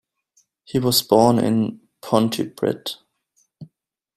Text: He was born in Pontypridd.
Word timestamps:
He 0.63 0.79
was 0.79 1.03
born 1.03 1.37
in 1.37 1.81
Pontypridd. 2.01 2.95